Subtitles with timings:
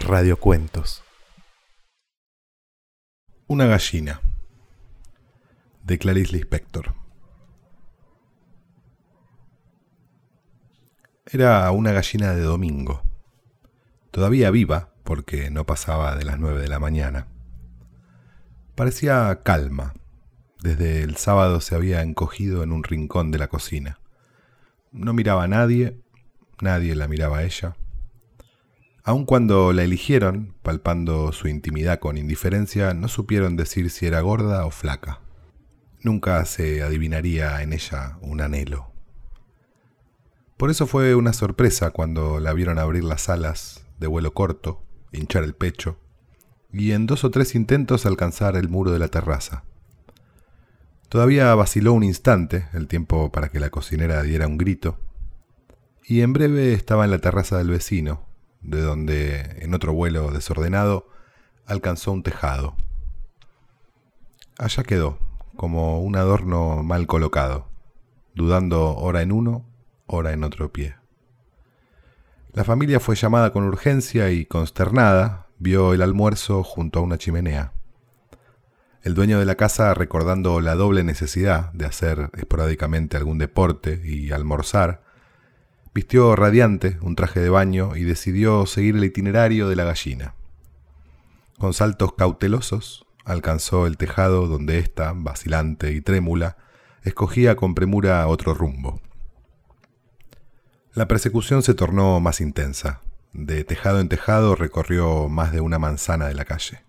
[0.00, 1.04] Radiocuentos.
[3.46, 4.20] Una gallina.
[5.84, 6.94] De Clarice Lispector.
[11.26, 13.02] Era una gallina de domingo.
[14.10, 17.28] Todavía viva, porque no pasaba de las nueve de la mañana.
[18.74, 19.94] Parecía calma.
[20.60, 23.99] Desde el sábado se había encogido en un rincón de la cocina.
[24.92, 26.00] No miraba a nadie,
[26.60, 27.76] nadie la miraba a ella.
[29.04, 34.66] Aun cuando la eligieron, palpando su intimidad con indiferencia, no supieron decir si era gorda
[34.66, 35.20] o flaca.
[36.02, 38.92] Nunca se adivinaría en ella un anhelo.
[40.56, 45.44] Por eso fue una sorpresa cuando la vieron abrir las alas de vuelo corto, hinchar
[45.44, 45.98] el pecho,
[46.72, 49.64] y en dos o tres intentos alcanzar el muro de la terraza.
[51.10, 54.96] Todavía vaciló un instante, el tiempo para que la cocinera diera un grito,
[56.04, 58.28] y en breve estaba en la terraza del vecino,
[58.60, 61.08] de donde, en otro vuelo desordenado,
[61.66, 62.76] alcanzó un tejado.
[64.56, 65.18] Allá quedó,
[65.56, 67.66] como un adorno mal colocado,
[68.36, 69.66] dudando ora en uno,
[70.06, 70.94] ora en otro pie.
[72.52, 77.72] La familia fue llamada con urgencia y, consternada, vio el almuerzo junto a una chimenea.
[79.02, 84.32] El dueño de la casa, recordando la doble necesidad de hacer esporádicamente algún deporte y
[84.32, 85.02] almorzar,
[85.92, 90.34] Vistió radiante un traje de baño y decidió seguir el itinerario de la gallina.
[91.58, 96.56] Con saltos cautelosos alcanzó el tejado donde ésta, vacilante y trémula,
[97.02, 99.00] escogía con premura otro rumbo.
[100.94, 103.00] La persecución se tornó más intensa.
[103.32, 106.82] De tejado en tejado recorrió más de una manzana de la calle.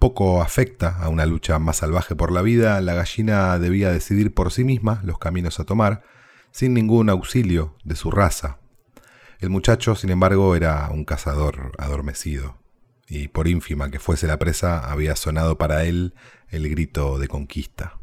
[0.00, 4.50] Poco afecta a una lucha más salvaje por la vida, la gallina debía decidir por
[4.50, 6.04] sí misma los caminos a tomar,
[6.52, 8.60] sin ningún auxilio de su raza.
[9.40, 12.56] El muchacho, sin embargo, era un cazador adormecido,
[13.08, 16.14] y por ínfima que fuese la presa, había sonado para él
[16.48, 17.98] el grito de conquista.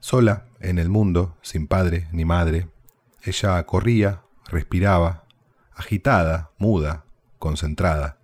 [0.00, 2.70] Sola, en el mundo, sin padre ni madre,
[3.22, 5.26] ella corría, respiraba,
[5.74, 7.04] agitada, muda,
[7.38, 8.21] concentrada.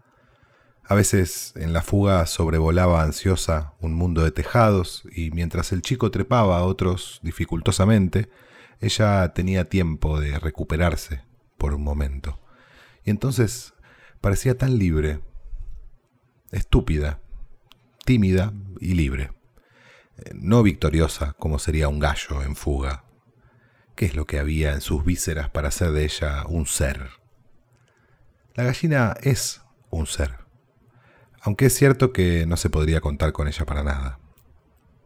[0.90, 6.10] A veces en la fuga sobrevolaba ansiosa un mundo de tejados y mientras el chico
[6.10, 8.30] trepaba a otros dificultosamente,
[8.80, 11.20] ella tenía tiempo de recuperarse
[11.58, 12.40] por un momento.
[13.04, 13.74] Y entonces
[14.22, 15.20] parecía tan libre,
[16.52, 17.20] estúpida,
[18.06, 19.32] tímida y libre.
[20.16, 23.04] Eh, no victoriosa como sería un gallo en fuga.
[23.94, 27.10] ¿Qué es lo que había en sus vísceras para hacer de ella un ser?
[28.54, 29.60] La gallina es
[29.90, 30.47] un ser,
[31.48, 34.18] aunque es cierto que no se podría contar con ella para nada.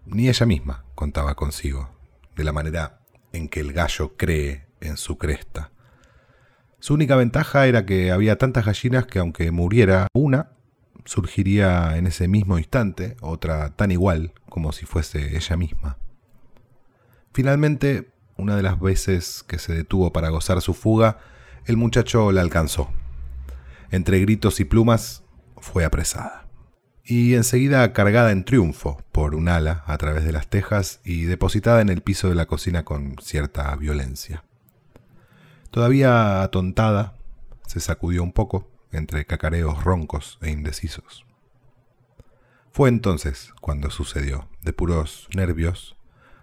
[0.06, 1.90] Ni ella misma contaba consigo,
[2.34, 2.98] de la manera
[3.32, 5.70] en que el gallo cree en su cresta.
[6.80, 10.50] Su única ventaja era que había tantas gallinas que aunque muriera una,
[11.04, 15.98] surgiría en ese mismo instante otra tan igual como si fuese ella misma.
[17.32, 21.18] Finalmente, una de las veces que se detuvo para gozar su fuga,
[21.66, 22.90] el muchacho la alcanzó.
[23.92, 25.21] Entre gritos y plumas,
[25.62, 26.42] fue apresada
[27.04, 31.80] y enseguida cargada en triunfo por un ala a través de las tejas y depositada
[31.80, 34.44] en el piso de la cocina con cierta violencia.
[35.70, 37.14] Todavía atontada,
[37.66, 41.24] se sacudió un poco entre cacareos roncos e indecisos.
[42.70, 45.96] Fue entonces cuando sucedió, de puros nervios,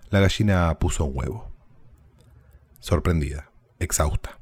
[0.10, 1.52] la gallina puso un huevo.
[2.80, 4.40] Sorprendida, exhausta.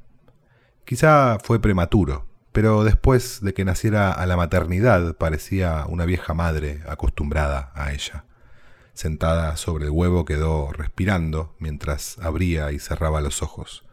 [0.84, 6.82] Quizá fue prematuro, pero después de que naciera a la maternidad parecía una vieja madre
[6.88, 8.24] acostumbrada a ella.
[8.94, 13.84] Sentada sobre el huevo quedó respirando mientras abría y cerraba los ojos.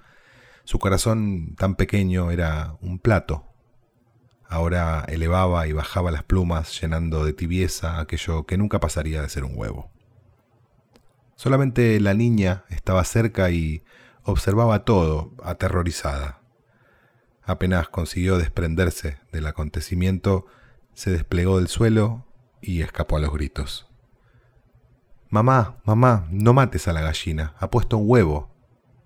[0.63, 3.45] Su corazón tan pequeño era un plato.
[4.47, 9.43] Ahora elevaba y bajaba las plumas llenando de tibieza aquello que nunca pasaría de ser
[9.43, 9.91] un huevo.
[11.35, 13.83] Solamente la niña estaba cerca y
[14.23, 16.41] observaba todo, aterrorizada.
[17.45, 20.47] Apenas consiguió desprenderse del acontecimiento,
[20.95, 22.25] se desplegó del suelo
[22.61, 23.87] y escapó a los gritos.
[25.29, 28.49] Mamá, mamá, no mates a la gallina, ha puesto un huevo.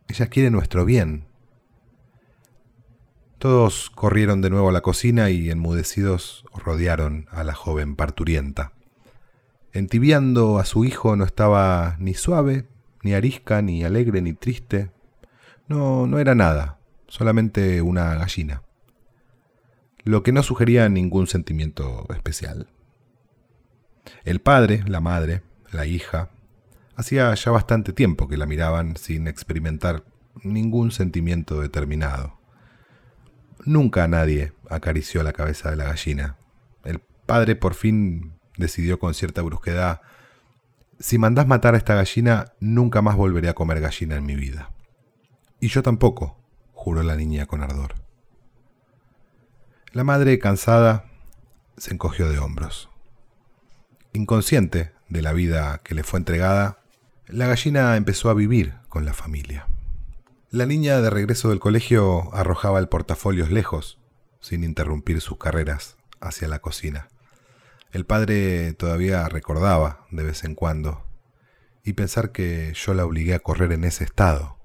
[0.08, 1.28] Ella quiere nuestro bien.
[3.40, 8.74] Todos corrieron de nuevo a la cocina y enmudecidos rodearon a la joven parturienta.
[9.72, 12.68] Entibiando a su hijo no estaba ni suave,
[13.04, 14.92] ni arisca, ni alegre, ni triste.
[15.68, 16.79] No, no era nada,
[17.10, 18.64] solamente una gallina,
[20.04, 22.68] lo que no sugería ningún sentimiento especial.
[24.24, 26.30] El padre, la madre, la hija,
[26.96, 30.04] hacía ya bastante tiempo que la miraban sin experimentar
[30.44, 32.40] ningún sentimiento determinado.
[33.66, 36.38] Nunca nadie acarició la cabeza de la gallina.
[36.84, 40.02] El padre por fin decidió con cierta brusquedad,
[41.00, 44.72] si mandás matar a esta gallina, nunca más volveré a comer gallina en mi vida.
[45.62, 46.38] Y yo tampoco,
[46.80, 47.96] juró la niña con ardor.
[49.92, 51.04] La madre, cansada,
[51.76, 52.90] se encogió de hombros.
[54.14, 56.80] Inconsciente de la vida que le fue entregada,
[57.28, 59.68] la gallina empezó a vivir con la familia.
[60.52, 64.00] La niña de regreso del colegio arrojaba el portafolio lejos,
[64.40, 67.10] sin interrumpir sus carreras, hacia la cocina.
[67.92, 71.04] El padre todavía recordaba de vez en cuando,
[71.84, 74.59] y pensar que yo la obligué a correr en ese estado.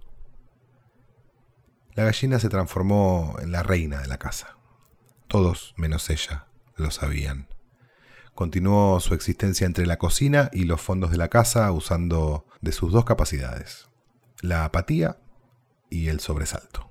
[1.94, 4.56] La gallina se transformó en la reina de la casa.
[5.28, 6.46] Todos, menos ella,
[6.76, 7.48] lo sabían.
[8.34, 12.92] Continuó su existencia entre la cocina y los fondos de la casa usando de sus
[12.92, 13.88] dos capacidades,
[14.40, 15.18] la apatía
[15.88, 16.90] y el sobresalto.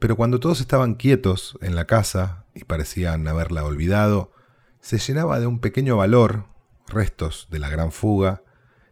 [0.00, 4.32] Pero cuando todos estaban quietos en la casa y parecían haberla olvidado,
[4.80, 6.46] se llenaba de un pequeño valor,
[6.88, 8.42] restos de la gran fuga,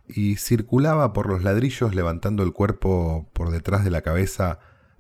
[0.09, 4.59] y circulaba por los ladrillos levantando el cuerpo por detrás de la cabeza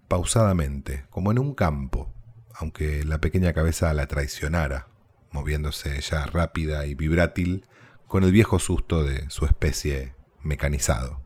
[0.08, 2.12] pausadamente, como en un campo,
[2.55, 4.88] aunque la pequeña cabeza la traicionara
[5.37, 7.67] moviéndose ya rápida y vibrátil
[8.06, 11.20] con el viejo susto de su especie mecanizado.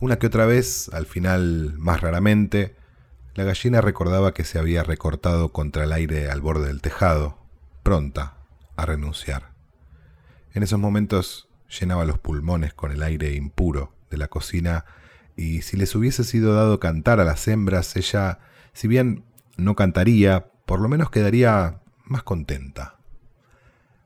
[0.00, 2.74] Una que otra vez, al final más raramente,
[3.34, 7.38] la gallina recordaba que se había recortado contra el aire al borde del tejado,
[7.82, 8.34] pronta
[8.76, 9.52] a renunciar.
[10.52, 11.48] En esos momentos
[11.78, 14.84] llenaba los pulmones con el aire impuro de la cocina
[15.36, 18.38] y si les hubiese sido dado cantar a las hembras, ella,
[18.72, 19.24] si bien
[19.56, 22.98] no cantaría, por lo menos quedaría más contenta,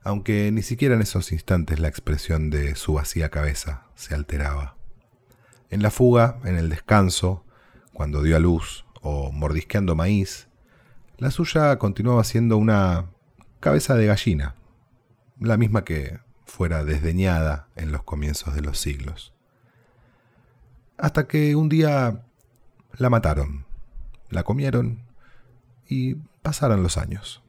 [0.03, 4.77] aunque ni siquiera en esos instantes la expresión de su vacía cabeza se alteraba.
[5.71, 7.45] En la fuga, en el descanso,
[7.93, 10.49] cuando dio a luz o mordisqueando maíz,
[11.19, 13.11] la suya continuaba siendo una
[13.61, 14.55] cabeza de gallina,
[15.41, 19.33] la misma que fuera desdeñada en los comienzos de los siglos.
[20.97, 22.23] Hasta que un día
[22.97, 23.65] la mataron,
[24.31, 25.03] la comieron
[25.89, 27.43] y pasaron los años.